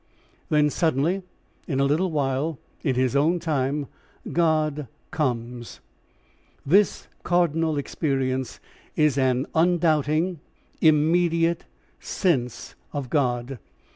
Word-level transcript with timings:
Then 0.49 0.71
suddenly, 0.71 1.21
in 1.67 1.79
a 1.79 1.83
little 1.85 2.09
while, 2.09 2.57
in 2.81 2.95
his 2.95 3.15
own 3.15 3.37
time, 3.39 3.85
God 4.31 4.87
comes. 5.11 5.79
This 6.65 7.07
cardinal 7.21 7.77
experience 7.77 8.59
is 8.95 9.15
an 9.15 9.45
undoubting, 9.53 10.39
immediate 10.81 11.65
sense 11.99 12.73
of 12.93 13.11
God. 13.11 13.59